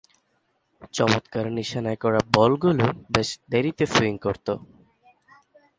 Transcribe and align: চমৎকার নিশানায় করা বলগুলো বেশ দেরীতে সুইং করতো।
চমৎকার 0.93 1.45
নিশানায় 1.57 1.99
করা 2.03 2.19
বলগুলো 2.33 2.85
বেশ 3.13 3.29
দেরীতে 3.51 3.83
সুইং 3.93 4.15
করতো। 4.17 4.53